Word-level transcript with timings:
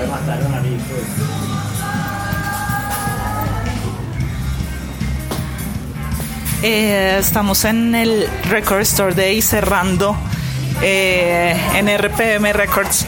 me 0.00 0.06
mataron 0.06 0.54
a 0.54 0.60
mí, 0.60 0.76
pues. 0.88 1.04
Eh, 6.62 7.16
estamos 7.18 7.64
en 7.64 7.94
el 7.94 8.26
Record 8.48 8.80
Store 8.82 9.14
Day 9.14 9.42
cerrando 9.42 10.16
eh, 10.82 11.54
en 11.74 11.88
RPM 11.88 12.52
Records 12.54 13.04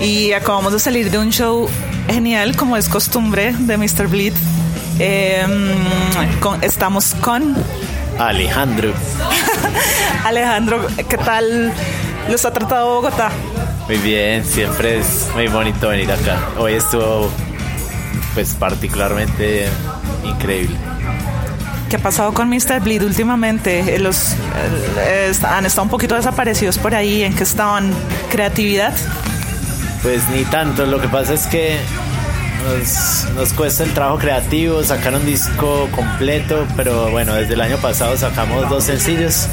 y 0.00 0.32
acabamos 0.32 0.72
de 0.72 0.78
salir 0.80 1.10
de 1.10 1.18
un 1.18 1.30
show 1.30 1.68
genial 2.08 2.56
como 2.56 2.76
es 2.78 2.88
costumbre 2.88 3.52
de 3.58 3.76
Mr. 3.76 4.06
Bleed. 4.08 4.32
Eh, 4.98 5.44
con- 6.40 6.62
estamos 6.64 7.14
con 7.20 7.54
Alejandro. 8.18 8.92
Alejandro. 10.24 10.86
¿Qué 11.08 11.18
tal 11.18 11.72
los 12.30 12.44
ha 12.46 12.52
tratado 12.52 12.94
Bogotá? 13.02 13.30
Muy 13.86 13.96
bien, 13.98 14.44
siempre 14.44 14.98
es 14.98 15.28
muy 15.34 15.46
bonito 15.48 15.88
venir 15.88 16.10
acá. 16.10 16.38
Hoy 16.58 16.72
estuvo 16.74 17.30
pues 18.32 18.54
particularmente 18.54 19.68
increíble. 20.24 20.76
¿Qué 21.90 21.96
ha 21.96 21.98
pasado 21.98 22.32
con 22.32 22.48
Mr. 22.48 22.80
Bleed 22.82 23.02
últimamente? 23.04 23.94
Eh, 23.94 23.98
Los, 23.98 24.32
eh, 24.98 25.32
han 25.46 25.66
estado 25.66 25.82
un 25.84 25.90
poquito 25.90 26.14
desaparecidos 26.14 26.78
por 26.78 26.94
ahí. 26.94 27.22
¿En 27.22 27.34
qué 27.34 27.44
estaban? 27.44 27.92
¿Creatividad? 28.30 28.94
Pues 30.02 30.26
ni 30.30 30.44
tanto, 30.44 30.86
lo 30.86 31.00
que 31.00 31.08
pasa 31.08 31.34
es 31.34 31.46
que 31.46 31.76
nos, 32.64 33.30
nos 33.34 33.52
cuesta 33.52 33.84
el 33.84 33.92
trabajo 33.92 34.18
creativo, 34.18 34.82
sacar 34.82 35.14
un 35.14 35.26
disco 35.26 35.88
completo, 35.94 36.66
pero 36.74 37.10
bueno, 37.10 37.34
desde 37.34 37.54
el 37.54 37.60
año 37.60 37.76
pasado 37.76 38.16
sacamos 38.16 38.68
dos 38.70 38.84
sencillos. 38.84 39.46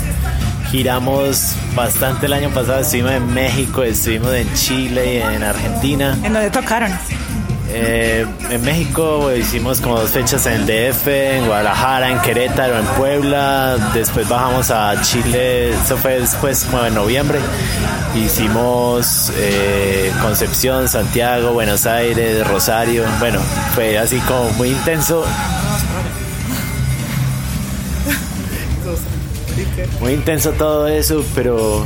Giramos 0.71 1.57
bastante 1.75 2.27
el 2.27 2.34
año 2.34 2.49
pasado, 2.49 2.80
estuvimos 2.80 3.11
en 3.11 3.34
México, 3.34 3.84
estuvimos 3.84 4.34
en 4.34 4.53
Chile 4.53 5.16
y 5.16 5.17
en 5.35 5.44
Argentina. 5.44 6.17
¿En 6.23 6.31
dónde 6.31 6.49
tocaron? 6.49 6.91
Eh, 7.73 8.25
en 8.49 8.61
México 8.63 9.31
hicimos 9.34 9.80
como 9.80 9.97
dos 9.99 10.11
fechas 10.11 10.45
en 10.45 10.53
el 10.53 10.66
DF, 10.66 11.08
en 11.08 11.45
Guadalajara, 11.45 12.09
en 12.09 12.19
Querétaro, 12.19 12.77
en 12.77 12.86
Puebla. 12.86 13.92
Después 13.94 14.27
bajamos 14.27 14.72
a 14.72 15.02
Chile, 15.02 15.72
eso 15.72 15.97
fue 15.97 16.19
después 16.19 16.66
como 16.66 16.86
en 16.86 16.95
noviembre. 16.95 17.39
Hicimos 18.16 19.31
eh, 19.38 20.11
Concepción, 20.22 20.89
Santiago, 20.89 21.53
Buenos 21.53 21.86
Aires, 21.86 22.45
Rosario. 22.47 23.05
Bueno, 23.19 23.39
fue 23.73 23.97
así 23.97 24.19
como 24.19 24.49
muy 24.52 24.69
intenso. 24.69 25.25
Muy 30.00 30.14
intenso 30.14 30.52
todo 30.52 30.88
eso, 30.88 31.23
pero 31.36 31.86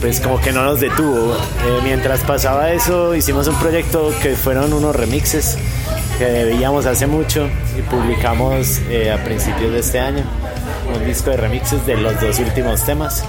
pues 0.00 0.20
como 0.20 0.40
que 0.40 0.52
no 0.52 0.64
nos 0.64 0.80
detuvo. 0.80 1.34
Eh, 1.34 1.80
mientras 1.82 2.20
pasaba 2.20 2.72
eso, 2.72 3.14
hicimos 3.14 3.46
un 3.48 3.56
proyecto 3.56 4.12
que 4.22 4.36
fueron 4.36 4.72
unos 4.72 4.94
remixes 4.94 5.56
que 6.18 6.44
veíamos 6.44 6.86
hace 6.86 7.06
mucho 7.06 7.48
y 7.76 7.82
publicamos 7.82 8.78
eh, 8.88 9.10
a 9.10 9.22
principios 9.24 9.72
de 9.72 9.80
este 9.80 9.98
año 9.98 10.24
un 10.94 11.04
disco 11.04 11.30
de 11.30 11.36
remixes 11.36 11.84
de 11.86 11.96
los 11.96 12.20
dos 12.20 12.38
últimos 12.38 12.84
temas. 12.84 13.24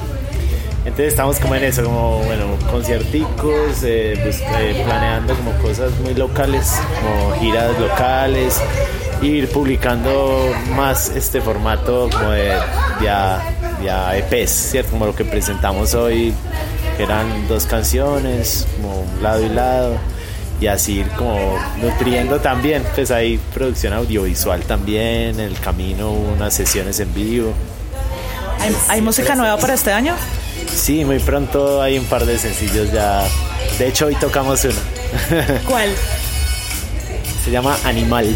Entonces 0.80 1.08
estamos 1.08 1.40
como 1.40 1.56
en 1.56 1.64
eso, 1.64 1.84
como 1.84 2.20
bueno, 2.20 2.46
concierticos, 2.70 3.82
eh, 3.84 4.14
eh, 4.14 4.84
planeando 4.86 5.34
como 5.36 5.52
cosas 5.58 5.92
muy 6.04 6.14
locales, 6.14 6.80
como 7.02 7.36
giras 7.40 7.80
locales, 7.80 8.62
ir 9.24 9.50
publicando 9.50 10.52
más 10.76 11.10
este 11.10 11.42
formato 11.42 12.08
como 12.12 12.30
de 12.30 12.54
ya, 13.02 13.55
ya 13.86 14.18
EPs, 14.18 14.52
¿cierto? 14.72 14.92
Como 14.92 15.06
lo 15.06 15.16
que 15.16 15.24
presentamos 15.24 15.94
hoy, 15.94 16.34
que 16.98 17.04
eran 17.04 17.48
dos 17.48 17.66
canciones, 17.66 18.68
como 18.76 19.06
lado 19.22 19.46
y 19.46 19.50
lado, 19.50 19.98
y 20.60 20.68
así 20.68 21.00
ir 21.00 21.10
como 21.12 21.58
nutriendo 21.82 22.40
también, 22.40 22.84
pues 22.96 23.12
hay 23.12 23.38
producción 23.54 23.94
audiovisual 23.94 24.64
también, 24.64 25.40
en 25.40 25.42
el 25.42 25.60
camino 25.60 26.12
unas 26.12 26.54
sesiones 26.54 27.00
en 27.00 27.14
vivo. 27.14 27.54
¿Hay, 28.60 28.76
hay 28.90 29.02
música 29.02 29.36
nueva 29.36 29.58
para 29.58 29.74
este 29.74 29.92
año? 29.92 30.16
Sí, 30.74 31.06
muy 31.06 31.20
pronto 31.20 31.82
hay 31.82 31.98
un 31.98 32.06
par 32.06 32.26
de 32.26 32.38
sencillos 32.38 32.92
ya. 32.92 33.24
De 33.78 33.88
hecho, 33.88 34.08
hoy 34.08 34.16
tocamos 34.16 34.64
uno. 34.66 34.74
¿Cuál? 35.68 35.90
Se 37.44 37.52
llama 37.52 37.78
Animal. 37.84 38.36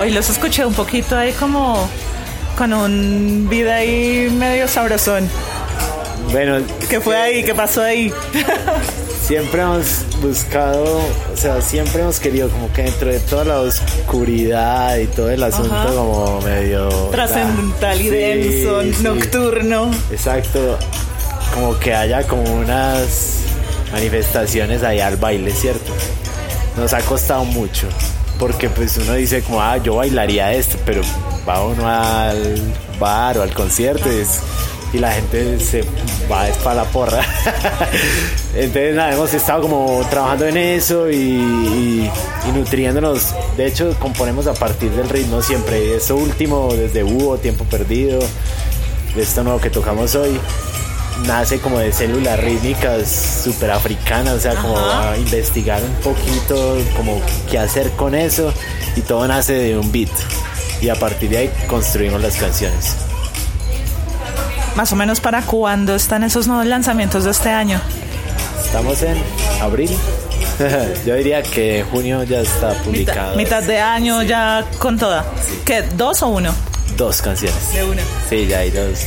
Hoy 0.00 0.10
los 0.10 0.28
escuché 0.30 0.64
un 0.64 0.74
poquito 0.74 1.16
ahí 1.16 1.32
como 1.32 1.88
con 2.62 2.72
un 2.74 3.48
vida 3.50 3.74
ahí 3.74 4.32
medio 4.38 4.68
sabrosón. 4.68 5.28
Bueno, 6.30 6.58
¿Qué 6.88 7.00
fue 7.00 7.16
ahí? 7.16 7.42
¿Qué 7.42 7.56
pasó 7.56 7.82
ahí? 7.82 8.12
siempre 9.26 9.62
hemos 9.62 10.04
buscado, 10.20 10.84
o 11.32 11.36
sea, 11.36 11.60
siempre 11.60 12.02
hemos 12.02 12.20
querido 12.20 12.48
como 12.50 12.72
que 12.72 12.84
dentro 12.84 13.10
de 13.10 13.18
toda 13.18 13.44
la 13.46 13.60
oscuridad 13.62 14.96
y 14.96 15.06
todo 15.08 15.30
el 15.30 15.42
asunto 15.42 15.74
Ajá. 15.74 15.88
como 15.92 16.40
medio... 16.42 16.88
Trascendental 17.10 18.00
y 18.00 18.04
Sí, 18.04 18.10
denso, 18.10 18.82
sí. 18.82 19.02
nocturno. 19.02 19.90
Exacto, 20.12 20.78
como 21.54 21.76
que 21.80 21.92
haya 21.92 22.22
como 22.28 22.44
unas 22.44 23.38
manifestaciones 23.90 24.84
ahí 24.84 25.00
al 25.00 25.16
baile, 25.16 25.50
¿cierto? 25.50 25.92
Nos 26.76 26.92
ha 26.92 27.00
costado 27.00 27.44
mucho, 27.44 27.88
porque 28.42 28.68
pues 28.68 28.96
uno 28.96 29.14
dice 29.14 29.40
como, 29.42 29.62
ah, 29.62 29.76
yo 29.76 29.94
bailaría 29.94 30.52
esto, 30.52 30.76
pero 30.84 31.00
va 31.48 31.62
uno 31.62 31.88
al 31.88 32.60
bar 32.98 33.38
o 33.38 33.42
al 33.42 33.54
concierto 33.54 34.08
y, 34.10 34.98
la 34.98 35.12
gente 35.12 35.60
se 35.60 35.84
va 36.30 36.48
es 36.48 36.56
para 36.56 36.74
la 36.74 36.84
porra. 36.86 37.24
Entonces 38.56 38.96
nada, 38.96 39.12
hemos 39.14 39.32
estado 39.32 39.62
como 39.62 40.04
trabajando 40.10 40.48
en 40.48 40.56
eso 40.56 41.08
y, 41.08 41.14
y- 41.14 42.10
y 42.48 42.52
nutriéndonos. 42.52 43.32
De 43.56 43.66
hecho, 43.68 43.94
componemos 44.00 44.48
a 44.48 44.54
partir 44.54 44.90
del 44.90 45.08
ritmo 45.08 45.40
siempre. 45.40 45.94
Eso 45.94 46.16
último, 46.16 46.74
desde 46.74 47.04
Hugo, 47.04 47.38
Tiempo 47.38 47.62
Perdido, 47.64 48.18
de 49.14 49.22
esto 49.22 49.44
nuevo 49.44 49.60
que 49.60 49.70
tocamos 49.70 50.16
hoy 50.16 50.36
nace 51.26 51.60
como 51.60 51.78
de 51.78 51.92
células 51.92 52.38
rítmicas 52.40 53.40
super 53.44 53.70
africanas, 53.70 54.34
o 54.34 54.40
sea, 54.40 54.54
como 54.56 54.76
a 54.78 55.16
investigar 55.16 55.82
un 55.82 55.94
poquito 56.02 56.78
como 56.96 57.20
qué 57.50 57.58
hacer 57.58 57.90
con 57.92 58.14
eso 58.14 58.52
y 58.96 59.00
todo 59.02 59.26
nace 59.26 59.54
de 59.54 59.78
un 59.78 59.90
beat 59.92 60.10
y 60.80 60.88
a 60.88 60.94
partir 60.96 61.30
de 61.30 61.38
ahí 61.38 61.50
construimos 61.68 62.20
las 62.20 62.36
canciones. 62.36 62.96
Más 64.74 64.92
o 64.92 64.96
menos 64.96 65.20
para 65.20 65.42
cuándo 65.42 65.94
están 65.94 66.24
esos 66.24 66.46
nuevos 66.46 66.66
lanzamientos 66.66 67.24
de 67.24 67.30
este 67.30 67.50
año. 67.50 67.80
Estamos 68.64 69.02
en 69.02 69.22
abril. 69.60 69.90
Yo 71.06 71.14
diría 71.14 71.42
que 71.42 71.84
junio 71.90 72.22
ya 72.24 72.40
está 72.40 72.72
publicado. 72.82 73.36
mitad 73.36 73.62
de 73.62 73.80
año 73.80 74.22
ya 74.22 74.64
con 74.78 74.98
toda. 74.98 75.24
¿Qué? 75.64 75.82
¿Dos 75.96 76.22
o 76.22 76.28
uno? 76.28 76.54
Dos 76.96 77.20
canciones. 77.22 77.72
De 77.72 77.84
una. 77.84 78.02
Sí, 78.28 78.46
ya 78.46 78.60
hay 78.60 78.70
dos. 78.70 79.00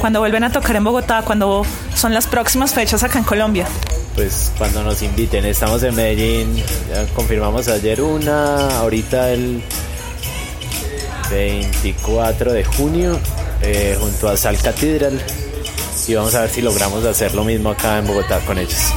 Cuando 0.00 0.20
vuelven 0.20 0.44
a 0.44 0.52
tocar 0.52 0.76
en 0.76 0.84
Bogotá, 0.84 1.22
cuando 1.22 1.64
son 1.94 2.14
las 2.14 2.26
próximas 2.26 2.72
fechas 2.74 3.02
acá 3.02 3.18
en 3.18 3.24
Colombia. 3.24 3.66
Pues 4.14 4.52
cuando 4.58 4.82
nos 4.82 5.02
inviten, 5.02 5.44
estamos 5.44 5.82
en 5.82 5.94
Medellín, 5.94 6.56
ya 6.88 7.04
confirmamos 7.14 7.68
ayer 7.68 8.00
una, 8.00 8.78
ahorita 8.78 9.30
el 9.30 9.62
24 11.30 12.52
de 12.52 12.64
junio, 12.64 13.18
eh, 13.60 13.96
junto 13.98 14.28
a 14.28 14.36
Sal 14.36 14.56
Cathedral, 14.58 15.20
y 16.06 16.14
vamos 16.14 16.34
a 16.34 16.42
ver 16.42 16.50
si 16.50 16.62
logramos 16.62 17.04
hacer 17.04 17.34
lo 17.34 17.44
mismo 17.44 17.70
acá 17.70 17.98
en 17.98 18.06
Bogotá 18.06 18.38
con 18.40 18.58
ellos. 18.58 18.92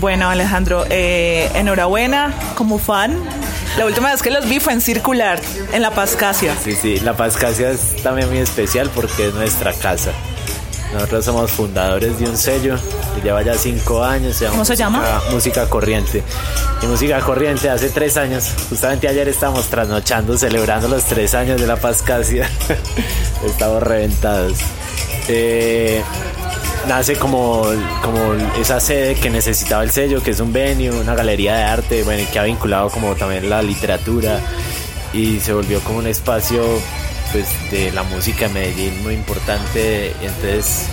Bueno, 0.00 0.28
Alejandro, 0.28 0.84
eh, 0.90 1.48
enhorabuena 1.54 2.34
como 2.56 2.78
fan. 2.78 3.22
La 3.78 3.86
última 3.86 4.10
vez 4.10 4.22
que 4.22 4.30
los 4.30 4.48
vi 4.48 4.60
fue 4.60 4.74
en 4.74 4.80
Circular, 4.80 5.40
en 5.72 5.80
La 5.82 5.90
Pascasia. 5.92 6.54
Sí, 6.62 6.74
sí, 6.74 7.00
La 7.00 7.16
Pascasia 7.16 7.70
es 7.70 8.02
también 8.02 8.28
muy 8.28 8.38
especial 8.38 8.90
porque 8.94 9.28
es 9.28 9.34
nuestra 9.34 9.72
casa. 9.72 10.12
Nosotros 10.92 11.24
somos 11.24 11.50
fundadores 11.50 12.18
de 12.18 12.26
un 12.26 12.36
sello 12.36 12.76
que 13.14 13.22
lleva 13.22 13.40
ya 13.40 13.54
cinco 13.54 14.04
años. 14.04 14.38
llama 14.38 14.50
¿Cómo 14.52 14.64
se 14.66 14.72
Música- 14.72 14.84
llama? 14.84 15.22
Música 15.30 15.66
Corriente. 15.70 16.22
Y 16.82 16.86
Música 16.86 17.18
Corriente 17.20 17.70
hace 17.70 17.88
tres 17.88 18.18
años. 18.18 18.44
Justamente 18.68 19.08
ayer 19.08 19.26
estábamos 19.28 19.68
trasnochando, 19.68 20.36
celebrando 20.36 20.88
los 20.88 21.04
tres 21.04 21.34
años 21.34 21.58
de 21.58 21.66
la 21.66 21.76
Pascasia. 21.76 22.46
estamos 23.46 23.82
reventados. 23.82 24.58
Eh, 25.28 26.02
nace 26.88 27.16
como, 27.16 27.64
como 28.02 28.34
esa 28.60 28.80
sede 28.80 29.14
que 29.14 29.30
necesitaba 29.30 29.82
el 29.82 29.90
sello, 29.90 30.22
que 30.22 30.32
es 30.32 30.40
un 30.40 30.52
venue, 30.52 30.90
una 30.90 31.14
galería 31.14 31.56
de 31.56 31.62
arte, 31.64 32.02
bueno, 32.02 32.26
que 32.32 32.38
ha 32.38 32.44
vinculado 32.44 32.90
como 32.90 33.14
también 33.14 33.48
la 33.48 33.62
literatura 33.62 34.40
y 35.12 35.40
se 35.40 35.52
volvió 35.52 35.80
como 35.80 35.98
un 35.98 36.06
espacio 36.06 36.62
pues 37.32 37.46
de 37.70 37.90
la 37.92 38.02
música 38.02 38.46
en 38.46 38.54
Medellín 38.54 39.02
muy 39.02 39.14
importante. 39.14 40.12
Entonces 40.22 40.86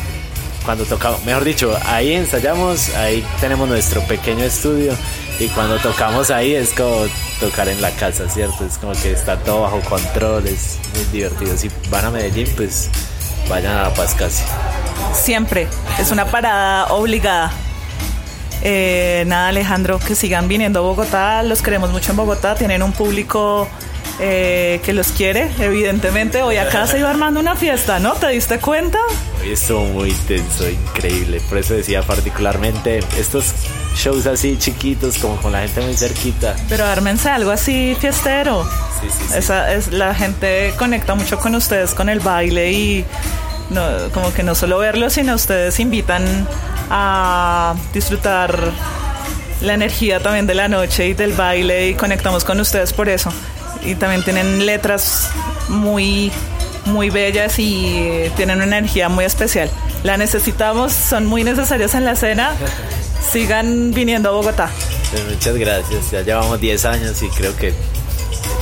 cuando 0.64 0.86
tocamos, 0.86 1.24
mejor 1.26 1.44
dicho, 1.44 1.76
ahí 1.86 2.14
ensayamos, 2.14 2.90
ahí 2.96 3.26
tenemos 3.42 3.68
nuestro 3.68 4.02
pequeño 4.02 4.44
estudio 4.44 4.94
y 5.40 5.48
cuando 5.48 5.78
tocamos 5.78 6.30
ahí 6.32 6.54
es 6.54 6.74
como 6.74 7.06
tocar 7.40 7.70
en 7.70 7.82
la 7.82 7.92
casa, 7.92 8.30
¿cierto? 8.30 8.66
Es 8.66 8.78
como 8.78 8.94
que 8.94 9.12
está 9.12 9.38
todo 9.38 9.62
bajo 9.62 9.80
control, 9.82 10.46
es 10.48 10.78
muy 10.94 11.06
divertido. 11.06 11.58
Si 11.58 11.72
van 11.90 12.06
a 12.06 12.12
Medellín, 12.12 12.48
pues 12.56 12.90
vayan 13.50 13.76
a 13.76 13.84
La 13.84 13.94
Paz 13.94 14.16
casi. 14.16 14.44
Siempre. 15.14 15.68
Es 16.00 16.12
una 16.12 16.26
parada 16.26 16.94
obligada. 16.94 17.52
Eh, 18.62 19.24
nada, 19.28 19.48
Alejandro, 19.48 20.00
que 20.00 20.16
sigan 20.16 20.48
viniendo 20.48 20.80
a 20.80 20.82
Bogotá, 20.84 21.44
los 21.44 21.62
queremos 21.62 21.92
mucho 21.92 22.12
en 22.12 22.18
Bogotá, 22.18 22.56
tienen 22.56 22.84
un 22.84 22.92
público 22.92 23.68
eh, 24.20 24.82
que 24.84 24.92
los 24.94 25.14
quiere, 25.14 25.50
evidentemente. 25.60 26.42
Hoy 26.42 26.58
acá 26.58 26.86
se 26.88 27.00
iba 27.00 27.10
armando 27.10 27.40
una 27.40 27.56
fiesta, 27.56 28.00
¿no? 28.00 28.14
¿Te 28.14 28.28
diste 28.28 28.60
cuenta? 28.60 29.00
Hoy 29.42 29.54
estuvo 29.54 29.86
muy 29.86 30.10
intenso, 30.10 30.70
increíble. 30.70 31.42
Por 31.48 31.58
eso 31.58 31.74
decía 31.74 32.02
particularmente 32.02 33.00
estos 33.18 33.54
shows 33.96 34.26
así 34.28 34.58
chiquitos, 34.58 35.18
como 35.18 35.38
con 35.38 35.52
la 35.52 35.62
gente 35.62 35.82
muy 35.82 35.96
cerquita. 35.96 36.56
Pero 36.68 36.86
ármense 36.86 37.30
algo 37.30 37.52
así 37.52 37.96
fiestero. 38.00 38.64
Sí, 39.02 39.08
sí, 39.10 39.26
sí. 39.30 39.38
Esa 39.38 39.74
es, 39.74 39.92
la 39.92 40.14
gente 40.16 40.74
conecta 40.78 41.16
mucho 41.16 41.40
con 41.40 41.56
ustedes 41.56 41.94
con 41.94 42.10
el 42.10 42.20
baile 42.20 42.72
y 42.72 43.06
no, 43.70 43.82
como 44.14 44.34
que 44.34 44.44
no 44.44 44.56
solo 44.56 44.80
verlo, 44.80 45.10
sino 45.10 45.36
ustedes 45.36 45.80
invitan 45.80 46.48
a 46.90 47.76
disfrutar 47.94 48.72
la 49.62 49.74
energía 49.74 50.20
también 50.20 50.48
de 50.48 50.56
la 50.56 50.68
noche 50.68 51.08
y 51.08 51.14
del 51.14 51.34
baile 51.34 51.90
y 51.90 51.94
conectamos 51.94 52.44
con 52.44 52.60
ustedes 52.60 52.94
por 52.94 53.10
eso. 53.10 53.32
Y 53.84 53.96
también 53.96 54.24
tienen 54.24 54.66
letras 54.66 55.30
muy, 55.70 56.32
muy 56.86 57.10
bellas 57.10 57.60
y 57.60 58.32
tienen 58.36 58.58
una 58.62 58.78
energía 58.78 59.10
muy 59.10 59.26
especial. 59.26 59.70
La 60.04 60.18
necesitamos, 60.18 60.94
son 60.94 61.26
muy 61.26 61.44
necesarios 61.44 61.94
en 61.94 62.06
la 62.06 62.12
escena. 62.14 62.54
Sigan 63.32 63.92
viniendo 63.92 64.30
a 64.30 64.32
Bogotá. 64.34 64.70
Pues 65.12 65.26
muchas 65.26 65.56
gracias, 65.56 66.12
ya 66.12 66.22
llevamos 66.22 66.60
10 66.60 66.86
años 66.86 67.22
y 67.24 67.30
creo 67.30 67.56
que 67.56 67.74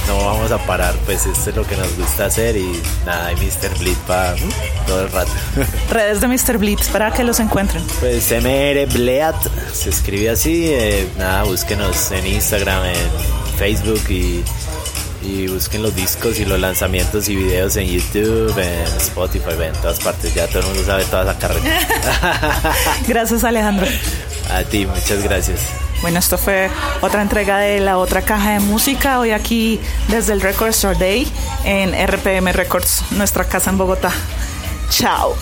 no 0.08 0.18
vamos 0.26 0.52
a 0.52 0.58
parar, 0.60 0.96
pues 1.06 1.26
esto 1.26 1.50
es 1.50 1.56
lo 1.56 1.66
que 1.68 1.76
nos 1.76 1.96
gusta 1.98 2.26
hacer 2.26 2.56
y 2.56 2.82
nada, 3.06 3.28
hay 3.28 3.36
Mr. 3.36 3.78
Blitz 3.78 3.98
para 4.08 4.36
todo 4.86 5.02
el 5.02 5.12
rato. 5.12 5.32
Redes 5.92 6.22
de 6.22 6.28
Mr. 6.28 6.58
Blitz 6.58 6.88
para 6.88 7.12
que 7.12 7.24
los 7.24 7.40
encuentren. 7.40 7.84
Pues 8.00 8.32
MR 8.32 8.86
Bleat 8.94 9.36
se 9.74 9.90
escribe 9.90 10.30
así, 10.30 10.68
eh, 10.68 11.08
nada, 11.18 11.44
búsquenos 11.44 12.12
en 12.12 12.26
Instagram, 12.26 12.86
en 12.86 13.58
Facebook 13.58 14.02
y, 14.10 14.44
y 15.24 15.48
busquen 15.48 15.84
los 15.84 15.94
discos 15.94 16.40
y 16.40 16.46
los 16.46 16.60
lanzamientos 16.60 17.28
y 17.28 17.36
videos 17.36 17.76
en 17.76 17.88
YouTube, 17.88 18.58
en 18.58 18.98
Spotify, 18.98 19.52
en 19.62 19.74
todas 19.82 20.00
partes, 20.00 20.34
ya 20.34 20.48
todo 20.48 20.60
el 20.60 20.68
mundo 20.68 20.86
sabe 20.86 21.04
toda 21.06 21.24
esa 21.24 21.38
carrera. 21.38 21.80
Gracias 23.08 23.44
Alejandro. 23.44 23.88
A 24.50 24.64
ti, 24.64 24.86
muchas 24.86 25.24
gracias. 25.24 25.62
Bueno, 26.02 26.20
esto 26.20 26.38
fue 26.38 26.70
otra 27.02 27.22
entrega 27.22 27.58
de 27.58 27.80
la 27.80 27.98
otra 27.98 28.22
caja 28.22 28.52
de 28.52 28.60
música, 28.60 29.20
hoy 29.20 29.32
aquí 29.32 29.80
desde 30.10 30.34
el 30.34 30.42
Record 30.42 30.70
Store 30.70 30.98
Day 30.98 31.28
en 31.66 31.94
RPM 32.08 32.52
Records, 32.54 33.04
nuestra 33.12 33.46
casa 33.46 33.72
en 33.72 33.78
Bogotá. 33.78 34.12
Chao. 34.90 35.36